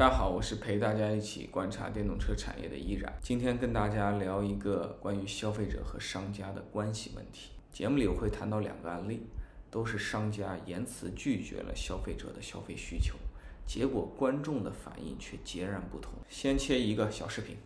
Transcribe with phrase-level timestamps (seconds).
[0.00, 3.12] 大家好我是陪大家一起观察电动车产业的依然。
[3.20, 7.50] 今天跟大家聊一个关于消费者和商家的关系问题。
[7.70, 9.26] 节目里我会谈到两个案例
[9.70, 13.14] 都是商家言辞拒绝了消费者的消费需求。
[13.66, 16.14] 结果观众的反应却截然不同。
[16.30, 17.58] 先切一个小视频。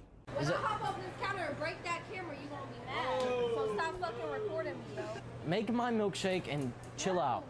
[5.48, 7.44] Makemy milkshake and chill out.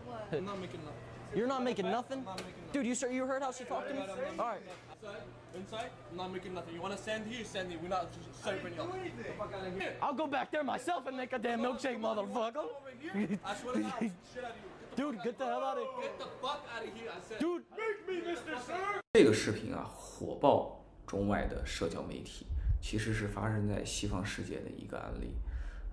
[1.35, 2.23] I'm not making nothing.
[2.23, 2.25] You're not making nothing?
[2.25, 4.01] not making Dude, you sir, you heard how she talked to me?
[4.37, 4.61] All right.
[4.91, 5.21] Outside,
[5.55, 6.73] inside, I'm not making nothing.
[6.73, 7.79] You want to stand here, stand here.
[7.81, 8.79] We're not just serving you.
[8.79, 9.95] Get the fuck out of here.
[10.01, 12.57] I'll go back there myself and make a damn milkshake, motherfucker.
[12.57, 13.39] Over here.
[13.45, 14.69] I swear to God, I'll shit out of you.
[14.95, 16.09] Dude, get the hell out of here.
[16.09, 17.09] Get the fuck out of here.
[17.09, 17.39] I said.
[17.39, 18.57] Dude, make me, Mr.
[18.59, 19.01] Sir.
[19.13, 22.45] 这个视频啊，火爆中外的社交媒体，
[22.81, 25.35] 其实是发生在西方世界的一个案例。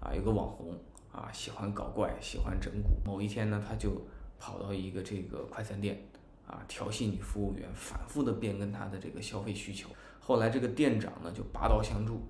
[0.01, 0.79] 啊，有个网红
[1.13, 2.87] 啊，喜欢搞怪，喜欢整蛊。
[3.05, 4.07] 某一天呢，他就
[4.42, 6.04] 跑到一个这个快餐店，
[6.48, 9.88] 啊，调戏女服务员，反复的变更她的这个消费需求。
[10.20, 12.24] 后来这个店长呢，就拔刀相助，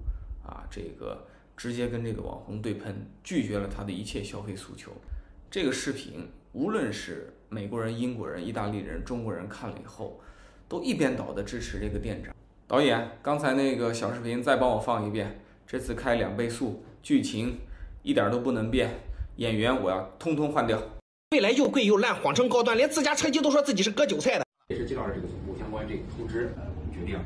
[0.44, 4.91] 啊，这个直接跟这个网红对喷，拒绝了他的一切消费诉求。
[5.49, 10.19] 这个视频，无论是美国人、英国人、意大利人、中国人看了以后，
[10.67, 12.36] 都一边倒的支持这个店长。
[12.67, 17.58] 导演，刚才那个小视频再帮我放一遍，这次开两倍速，剧情
[18.03, 18.99] 一点都不能变，
[19.38, 20.81] 演员我要通通换掉。
[21.31, 24.45] 未来又贵又烂，谎称高端，连自家车机都说自己是割韭菜的。
[24.67, 27.17] 也是接到了这个总部相关这个通知，呃，我们决定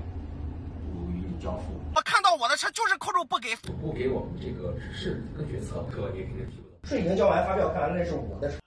[0.93, 1.73] 不予以交付。
[1.95, 3.55] 我看到我的车就是扣住不给。
[3.63, 6.87] 总部给我们这个指示跟决策，这个也肯定提不到。
[6.87, 8.59] 税已经交完，发票看完，那是我的车。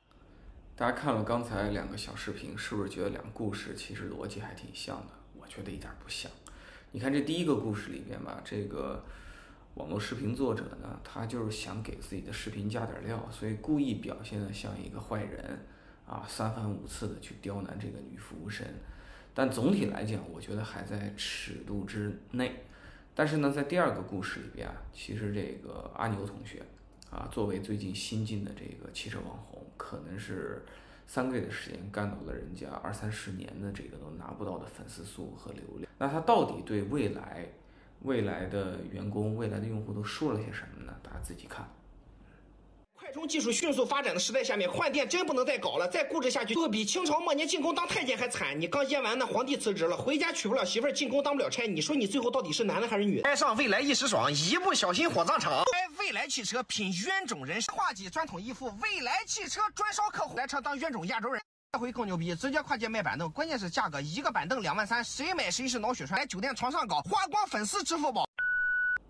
[0.75, 5.13] 大家看了刚才两个小视频，是不是觉得两个故事其实逻辑还挺像的？
[5.41, 6.29] 我觉得一点不像。
[6.91, 9.05] 你看这第一个故事里面吧，这个
[9.79, 15.67] 网络视频作者呢，他就是想给自己的视频加点料，所以故意表现的像一个坏人，
[16.05, 18.67] 啊，三番五次的去刁难这个女服务生。
[19.33, 22.65] 但总体来讲，我觉得还在尺度之内。
[23.15, 26.61] 但是呢，在第二个故事里边啊，其实这个阿牛同学
[27.11, 30.65] 啊，作为最近新进的这个汽车网红，可能是
[31.07, 35.89] 三个月的时间干到了人家二三十年的这个都拿不到的粉丝数和流量。
[35.99, 37.47] 那他到底对未来、
[38.03, 40.93] 未来的员工、未来的用户都说了些什么呢？
[41.03, 41.69] 大家自己看。
[42.95, 48.61] 快充技术迅速发展的时代下面，换电真不能再搞了，再固执下去，会比清朝末年进宫当太监还惨。
[48.61, 53.29] 你刚腌完呢，皇帝辞职了，回家娶不了媳妇儿，进宫当不了差，你说你最后到底是男的还是女的？
[53.29, 55.65] 爱上未来一时爽，一不小心火葬场。
[55.73, 61.41] 开未来汽车品冤种人，跨级专统义父，未来汽车专烧客户，来车当冤种亚洲人。
[61.73, 66.19] 这回更牛逼，直接跨界卖板凳，关键是价格一个板凳两万三，谁买谁是脑血栓。
[66.19, 68.27] 来酒店床上搞，花光粉丝支付宝。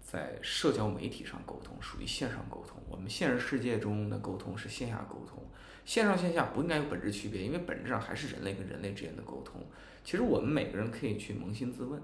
[0.02, 5.40] 在社交媒体上沟通属于线上沟通，我们现实世界中的沟通是线下沟通，
[5.84, 9.64] 线上线下不应该有本质区别，因为本质上还是人类跟人类之间的沟通。
[10.02, 12.02] 其实我们每个人可以去扪心自问，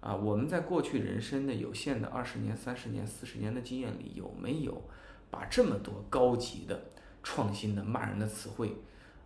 [0.00, 4.82] 啊，我们在过去人生的有限的二十年、三十年、四十年的经验里，有没有
[5.30, 6.82] 把这么多高级的、
[7.22, 8.74] 创新的、骂人的词汇，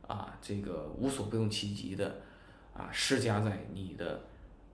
[0.06, 2.22] 啊，这个无所不用其极的，
[2.74, 4.22] 啊，施加在你的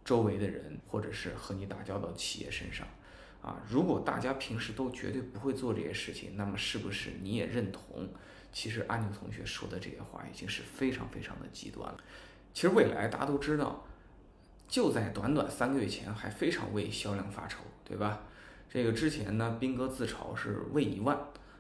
[0.04, 2.87] 周围的人或者是和你打交道的企业身上？
[3.41, 8.09] 啊，如果大家平时都绝对不会做这些事情，那么是不是你也认同？
[8.53, 11.97] 其实阿牛同学说的这些话已经是非常非常的极端了。
[12.54, 13.84] 其实未来大家都知道，
[14.69, 18.20] 就在短短三个月前还非常为销量发愁，对吧？
[18.69, 21.19] 这个之前呢，斌哥自嘲是为一万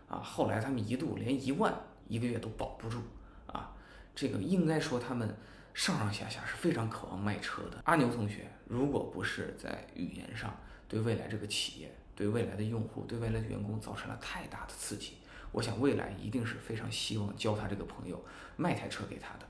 [0.08, 1.74] 啊，后来他们一度连一万
[2.06, 2.98] 一个月都保不住
[3.46, 3.74] 啊。
[4.14, 5.34] 这个应该说他们
[5.72, 7.80] 上上下下是非常渴望卖车的。
[7.84, 10.54] 阿牛同学，如果不是在语言上，
[10.86, 15.14] 对未来这个企业、对未来的用户、对未来的员工造成了太大的刺激，
[15.50, 18.22] 我想未来一定是非常希望教他这个朋友
[18.56, 19.46] 卖台车给他的。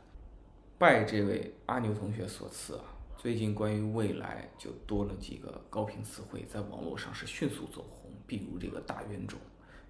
[0.78, 2.84] 拜这位阿牛同学所赐啊，
[3.16, 9.38] 最近关于未来就多了几个高频词汇，在网络上是迅速走红，比如这个大冤种，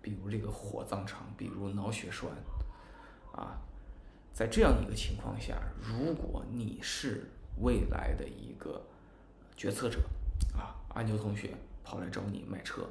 [0.00, 2.30] 比如这个火葬场，比如脑血栓，
[3.32, 3.60] 啊，
[4.32, 7.30] 在这样一个情况下，如果你是
[7.60, 8.82] 未来的一个
[9.56, 10.00] 决策者，
[10.54, 11.50] 啊，阿牛同学
[11.84, 12.88] 跑来找你卖车，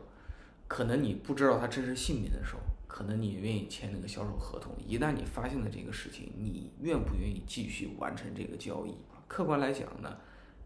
[0.67, 4.71] 可能你不知道他真实姓名的时候，可能你愿意签那个销售合同。
[4.87, 8.93] 一旦你发现了这个事情，你愿不愿意继续完成这个交易？
[9.27, 10.15] 客观来讲呢，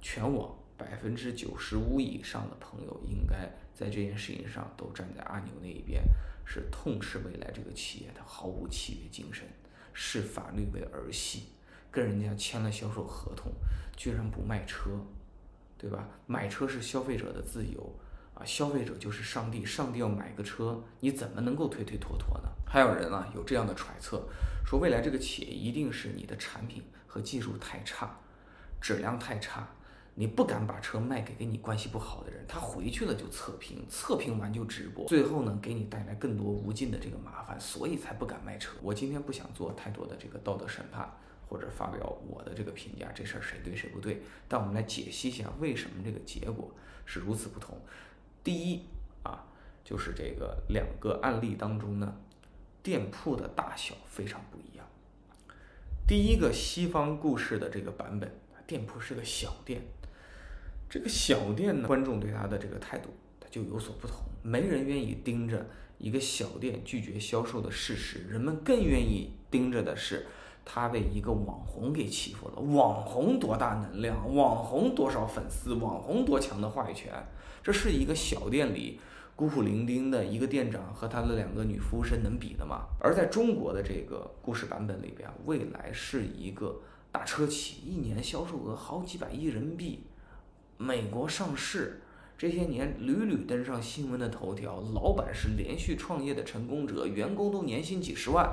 [0.02, 6.04] 全网百分之九十五以上的朋友应该在这件事情上都站在阿牛那一边，
[6.44, 9.48] 是痛斥未来这个企业的毫无契约精神，
[9.96, 11.48] 视法律为儿戏，
[11.90, 13.52] 跟人家签了销售合同，
[13.98, 14.92] 居然不卖车。
[15.78, 16.08] 对吧？
[16.26, 18.00] 买车是消费者的自由
[18.34, 22.50] 啊，消费者就是上帝，上帝要买个车，你怎么能够推推拖拖呢？
[22.66, 24.26] 还有人啊有这样的揣测，
[24.66, 28.18] 说未来这个企业一定是你的产品和技术太差，
[28.82, 29.68] 质量太差，
[30.18, 38.78] 你不敢把车卖给跟你关系不好的人，他回去了就测评，测评完就直播，最后呢给你带来更多无尽的这个麻烦，所以才不敢卖车。
[38.82, 41.14] 我今天不想做太多的这个道德审判，
[41.50, 46.74] 或者发表我的这个评价，这事儿谁对谁不对，但我们来解析一下为什么这个结果
[47.06, 47.78] 是如此不同。
[48.42, 48.86] 第一
[49.22, 49.44] 啊，
[49.84, 52.16] 就是这个两个案例当中呢，
[52.82, 54.88] 店铺的大小非常不一样。
[56.08, 58.34] 第一个西方故事的这个版本，
[58.66, 59.82] 店铺是个小店。
[60.90, 63.10] 这个小店呢，观众对他的这个态度，
[63.40, 64.18] 他就有所不同。
[64.42, 65.68] 没人愿意盯着
[65.98, 70.28] 一个小店拒绝销售的事实，人们更愿意盯着的是
[70.64, 72.56] 他被一个网红给欺负了。
[72.56, 74.34] 网红多大能量？
[74.34, 75.74] 网红多少粉丝？
[75.74, 77.12] 网红多强的话语权？
[77.64, 79.00] 这是一个小店里
[79.36, 82.86] 孤苦伶仃的一个店长和他的两个女服务生能比的吗？
[83.00, 86.80] 而在中国的这个故事版本里边，蔚来是一个
[87.12, 90.04] 大车企，一年销售额好几百亿人民币。
[90.78, 92.02] 美国上市
[92.38, 98.50] 这些年屡屡登上新闻的头条，老板是连续创业的成功者，员工都年薪几十万。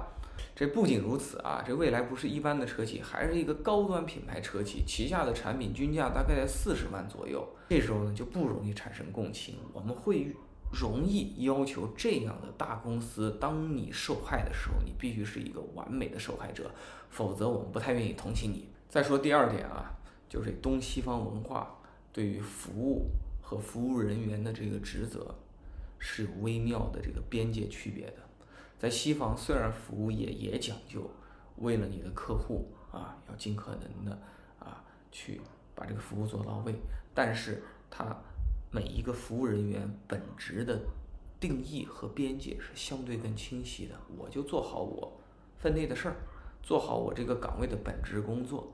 [0.55, 7.47] 这不仅如此啊，这未来不是一般的车企，还是一个高端品牌车企，旗下的产品均价大概在四十万左右。
[7.69, 10.35] 这时候呢就不容易产生共情，我们会
[10.73, 16.71] 容易要求这样的大公司，当你受害的时候，你必须是一个完美的受害者，
[17.11, 18.69] 否则我们不太愿意同情你。
[18.89, 19.93] 再说第二点啊，
[20.29, 21.79] 就是东西方文化。
[22.13, 23.11] 对于服务
[23.41, 25.35] 和服务人员的这个职责，
[25.99, 28.17] 是有微妙的这个边界区别的。
[28.79, 31.11] 在西方，虽然服务业也讲究，
[31.57, 34.19] 为了你的客户啊，要尽可能的
[34.59, 35.41] 啊去
[35.75, 36.75] 把这个服务做到位，
[37.15, 38.15] 但是它
[38.71, 40.81] 每一个服务人员本职的
[41.41, 43.95] 定义和边界是相对更清晰的。
[44.19, 45.19] 我就做好我
[45.59, 46.17] 分内的事儿，
[46.63, 48.71] 做好我这个岗位的本职工作，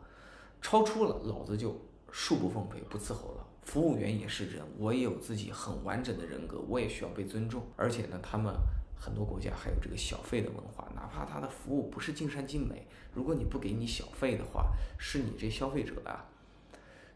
[0.60, 1.80] 超出了老子就。
[2.12, 3.46] 恕不奉陪，不伺候了。
[3.62, 7.62] 服务员也是人，我也有自己很完整的人格，我也需要被尊重。
[7.76, 8.54] 而且呢，他们
[8.98, 16.24] 很多国家还有这个小费的文化，哪怕他的服务不是尽善尽美，如果你不给你小费的话，是你这消费者啊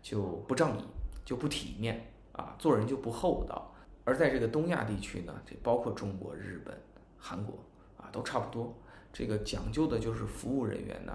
[0.02, 0.84] 就不仗义，
[1.24, 3.74] 就不体面啊，做人就不厚道。
[4.04, 6.78] 而在这个东亚地区呢，这包括中国、日本、
[7.16, 7.58] 韩国
[7.96, 8.76] 啊，都差不多。
[9.10, 11.12] 这个讲究的就是服务人员呢，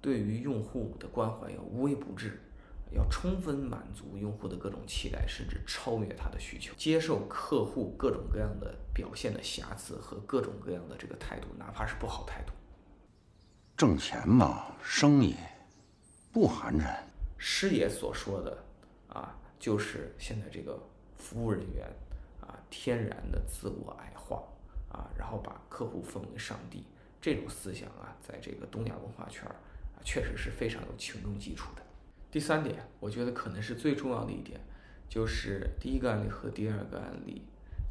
[0.00, 2.40] 对于用户的关怀要无微不至。
[2.90, 12.52] 要充分满足用户的各种期待，甚至超越他的需求，接受客户各种各样的表现的瑕疵和各种各样的这个态度，哪怕是不好态度。
[13.76, 15.36] 挣钱嘛，生意
[16.32, 16.98] 不寒碜。
[17.36, 18.64] 师爷所说的
[19.08, 20.82] 啊，就是现在这个
[21.16, 21.86] 服务人员
[22.40, 24.42] 啊，天然的自我矮化
[24.90, 26.84] 啊，然后把客户奉为上帝，
[27.20, 29.54] 这种思想啊，在这个东亚文化圈儿
[29.94, 31.82] 啊，确实是非常有群众基础的。
[32.30, 34.60] 第三点，我觉得可能是最重要的一点，
[35.08, 37.40] 就是第一个案例和第二个案例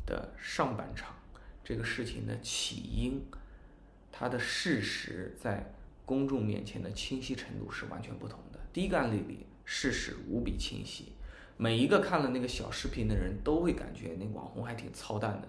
[0.06, 1.16] 的上半场
[1.64, 3.20] 这个事情的起因，
[4.12, 5.74] 它的事实在
[6.06, 8.60] 公众面前的清晰程度是完全不同的。
[8.72, 11.14] 第一个案例里事实无比清晰，
[11.58, 15.48] 每一个看了那个小视频的人都会感觉那网红还挺操蛋的，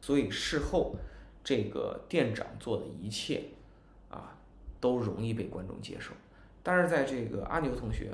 [0.00, 0.96] 所以事后
[1.44, 3.42] 这个店长做的一切
[4.08, 4.34] 啊
[4.80, 6.14] 都容易被观众接受。
[6.62, 8.10] 但是在这个阿牛同学。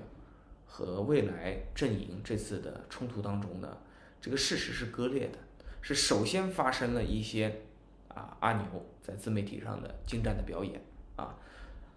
[0.76, 3.78] 和未来阵营这次的冲突当中呢，
[4.20, 5.38] 这个事实是割裂的，
[5.80, 7.62] 是首先发生了一些
[8.08, 10.78] 啊阿牛在自媒体上的精湛的表演
[11.16, 11.34] 啊，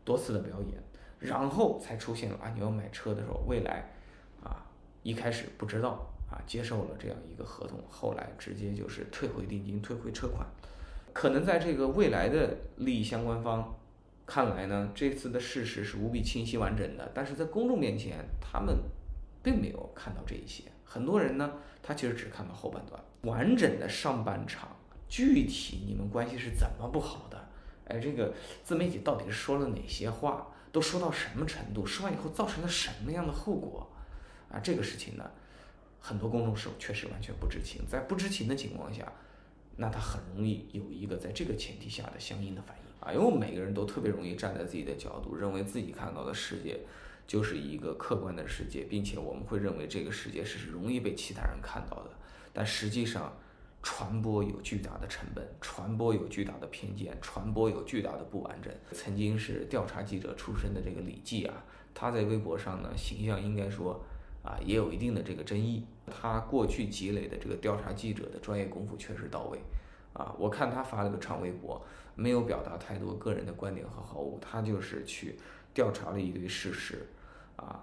[0.06, 0.82] 多次的表演，
[1.20, 3.92] 然后才出现了阿牛买车的时候，未来
[4.42, 4.66] 啊
[5.04, 10.48] 一开始不知道啊接受了这样一个合同，后来直接就是退回定金、退回车款，
[11.12, 13.76] 可能在这个未来的利益相关方。
[14.30, 18.78] 看来呢，这次的事实是无比清晰完整的，但是在公众面前，他们
[19.42, 20.66] 并没有看到这一些。
[20.86, 24.70] 很多人呢，他其实只看到后半段，完整的上半场，
[25.08, 27.50] 具体你们关系是怎么不好的？
[27.86, 28.32] 哎，这个
[28.64, 30.48] 自媒体到底是说了哪些话？
[30.72, 31.84] 都说到什么程度？
[31.84, 33.90] 说完以后造成了什么样的后果？
[34.52, 35.28] 啊，这个事情呢，
[36.00, 37.82] 很多公众是确实完全不知情。
[37.88, 39.12] 在不知情的情况下，
[39.78, 42.89] 那他很容易有一个在这个前提下的相应的反应。
[43.00, 46.80] 啊，因为我们每个人都特别容易站在自己的角度，认为自己看到的世界
[47.26, 52.12] 就是一个客观的世界，并且我们会认为这个世界是容易被其他人看到的。
[52.52, 53.32] 但实际上，
[53.82, 58.74] 传播有巨大的成本，传播有巨大的偏见，传播有巨大的不完整。
[58.92, 61.64] 曾经是调查记者出身的这个李记啊，
[61.94, 64.04] 他在微博上呢形象应该说
[64.44, 65.86] 啊也有一定的这个争议。
[66.08, 69.60] 他过去积累的这个调查记者的专业功夫确实到位。
[70.12, 71.82] 啊，我看他发了个长微博，
[72.20, 75.38] 没有表达太多个人的观点和好恶，他就是去
[75.74, 77.08] 调查了一堆事实，
[77.56, 77.82] 啊，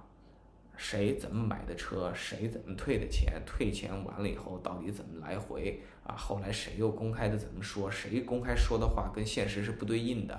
[0.77, 6.15] 谁怎么买的车，谁怎么退的钱，退钱完了以后到底怎么来回啊？
[6.15, 7.91] 后来谁又公开的怎么说？
[7.91, 10.35] 谁公开说的话跟现实是不对应的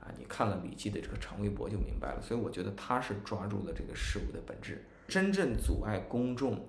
[0.00, 0.08] 啊？
[0.18, 2.22] 你看了李记的这个长微博就明白了。
[2.22, 6.66] 所以我觉得他是抓住了这个事物的本质，真正阻碍公众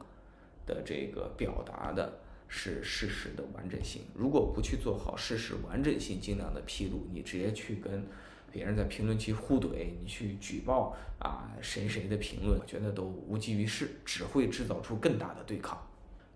[0.65, 4.01] 的这个表达的是事实的完整性。
[4.13, 8.05] 如果不去做好事实完整性尽量的披露，你直接去跟。
[8.51, 15.75] 别人在评论区互怼，你去举报啊谁谁的评论，我觉得都无济于事，只会制造出更大的对抗。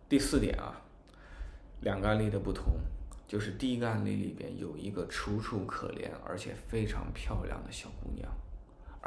[0.09, 0.81] 第四点啊，
[1.81, 2.73] 两个案例的不同，
[3.27, 8.27] 就是第一个案例里边有一个楚楚可怜而且非常漂亮的小姑娘。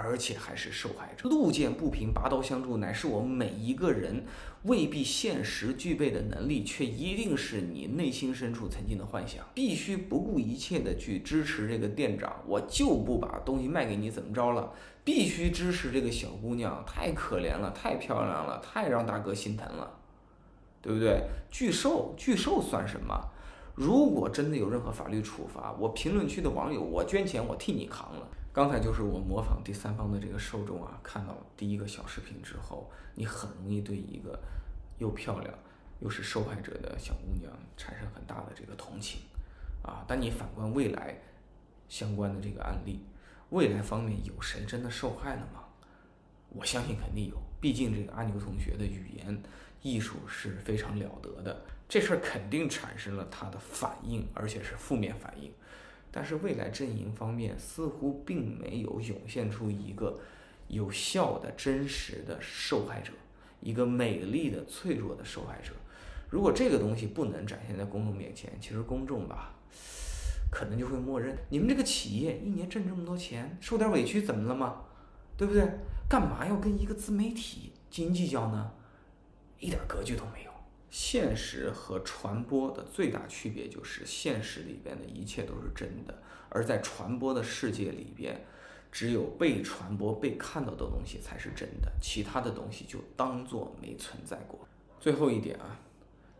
[0.02, 1.28] 而且还是受害者。
[1.28, 4.24] 路见不平，拔刀相助，乃是我们每一个人
[4.62, 9.44] 未必现实具备的能力，却一定是你内心深处曾经的幻想。
[9.54, 14.72] 必须不顾一切的去支持这个店长，我就不把东西卖给你，怎么着了？
[15.04, 19.90] 必须支持这个小姑娘，太可怜了，太漂亮了，太让大哥心疼了，
[20.82, 21.22] 对不对？
[21.50, 23.18] 拒售，拒售算什么？
[23.74, 28.28] 如果真的有任何法律处罚，我评论区的网友，我捐钱，我替你扛了。
[28.52, 34.36] 刚才就是我模仿第三方的这个受众啊，看到第一个小视频之后，你很容易对一个
[34.98, 35.54] 又漂亮
[36.00, 39.20] 又是受害者的小姑娘产生很大的这个同情
[39.82, 40.04] 啊。
[40.08, 41.16] 但你反观未来
[41.88, 43.00] 相关的这个案例，
[43.50, 45.64] 未来方面有谁真的受害了吗？
[46.48, 49.42] 我相信肯定有，毕竟这个阿牛同学的语言
[49.80, 55.52] 艺术是非常了得的，这事儿肯定产生了他的反应，而且是负面反应。
[56.10, 60.18] 但是未来阵营方面似乎并没有涌现出一个
[60.68, 63.12] 有效的、真实的受害者，
[63.60, 65.72] 一个美丽的、脆弱的受害者。
[66.28, 69.54] 如果这个东西不能展现在公众面前，其实公众吧，
[70.50, 74.82] 可能就会默认你们这个企业一年挣这么多钱，受点委屈怎么了吗？
[75.36, 75.62] 对不对？
[76.08, 78.72] 干嘛要跟一个自媒体斤斤计较呢？
[79.58, 80.49] 一点格局都没有。
[80.90, 88.44] 现实和传播的最大区别就是，现实里边的一切都是真的，而在传播的世界里边，
[88.90, 94.58] 只有被传播、被看到的东西才是真的，其他的东西就当做没存在过。
[94.98, 95.78] 最后一点啊，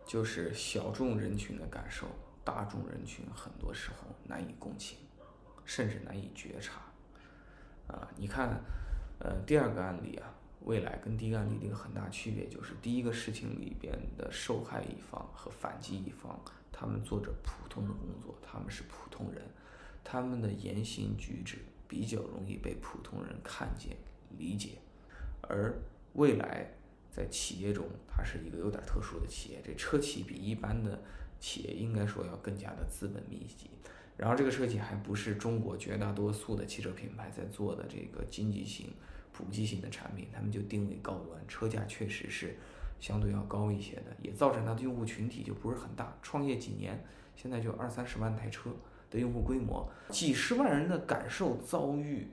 [0.05, 2.05] 就是小众人群的感受，
[2.43, 4.97] 大众人群很多时候难以共情，
[5.63, 6.81] 甚至难以觉察。
[7.87, 8.61] 啊，你看，
[9.19, 10.35] 呃，第二个案例啊。
[10.63, 16.39] 未来跟第一个案例的一个很大区别就是，第一个事情里边的受害一方和反击一方，
[16.71, 19.41] 他们做着普通的工作，他们是普通人，
[20.03, 23.97] 他们的言行举止比较容易被普通人看见、
[24.37, 24.77] 理解。
[25.41, 25.73] 而
[26.13, 26.71] 未来
[27.09, 31.01] 在企业中，它是一个有点特殊的企业，这车企比一般的
[31.39, 33.71] 企业应该说要更加的资本密集。
[34.15, 38.93] 然后这个车企还不是中国绝大多数的汽车品牌在做的这个经济型。
[39.41, 42.55] 普及型的产品，他们就定位高端，车价确实是
[42.99, 46.15] 相对要高一些的，也造成它的用户群体就不是很大。
[46.21, 47.03] 创业几年，
[47.35, 48.69] 现在就二三十万台车
[49.09, 52.27] 的用户规模，几十万人的感受遭遇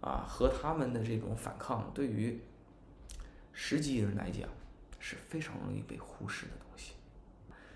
[0.00, 2.38] 啊，和他们的这种反抗，对于
[3.52, 4.48] 十几亿人来讲
[5.00, 6.92] 是非常容易被忽视的东西。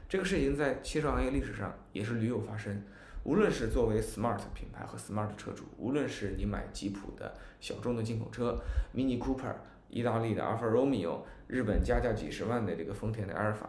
[0.08, 2.82] 这个事情在汽车行业历史上也是屡有发生。
[3.24, 8.58] 无论是作为 smart 品牌和 smart 车主，无论是你买吉普的小众的进口车
[8.94, 9.54] ，Mini Cooper、
[9.90, 13.68] 意大利的 Alfa Romeo、日本加价几十万的这个丰田的阿尔法，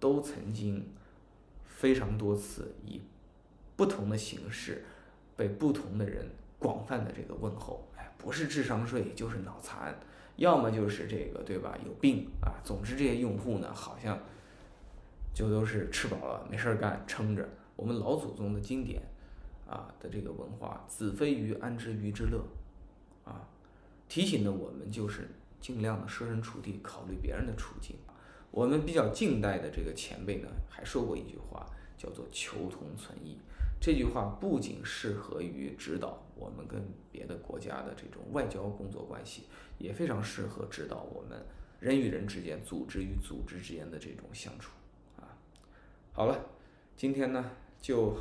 [0.00, 0.92] 都曾经
[1.64, 3.00] 非常多次以
[3.76, 4.84] 不同的形式
[5.36, 6.28] 被不同的人
[6.58, 7.88] 广泛的这个问候。
[7.96, 9.94] 哎，不是智商税就是脑残，
[10.36, 11.78] 要么就是这个对吧？
[11.86, 12.58] 有病啊！
[12.64, 14.18] 总之这些用户呢，好像
[15.32, 17.48] 就都是吃饱了没事儿干，撑着。
[17.78, 19.00] 我们老祖宗的经典，
[19.68, 22.42] 啊的这个文化，子非鱼，安知鱼之乐，
[23.24, 23.48] 啊，
[24.08, 25.28] 提醒的我们就是
[25.60, 27.94] 尽量的设身处地考虑别人的处境。
[28.50, 31.64] 我们比较近代的这个前辈呢，还说过一句话，
[31.96, 33.38] 叫做求同存异。
[33.80, 36.82] 这句话不仅适合于指导我们跟
[37.12, 39.44] 别的国家的这种外交工作关系，
[39.78, 41.46] 也非常适合指导我们
[41.78, 44.72] 人与人之间、组织与组织之间的这种相处。
[45.16, 45.30] 啊，
[46.12, 46.44] 好了，
[46.96, 47.48] 今天呢。
[47.80, 48.16] 就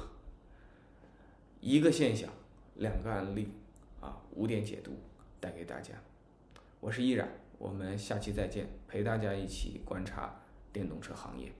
[1.59, 2.29] 一个现象，
[2.75, 3.49] 两个案例，
[3.99, 4.91] 啊，五点解读
[5.39, 5.93] 带给大家。
[6.79, 10.39] 我是依然，我们下期再见，陪大家一起观察
[10.71, 11.51] 电动车行业。